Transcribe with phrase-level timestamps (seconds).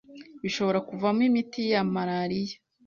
[0.43, 2.55] bishobora kuvamwo imiti ya malaria